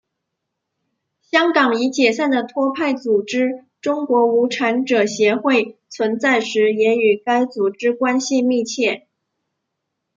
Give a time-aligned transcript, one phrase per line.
[1.21, 9.05] 香港已解散的托派组织中国无产者协会存在时也与该组织关系密切。